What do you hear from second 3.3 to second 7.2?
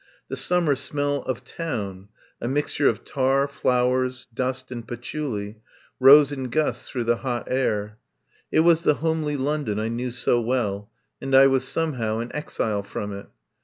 flowers, dust and patchouli— rose in gusts through the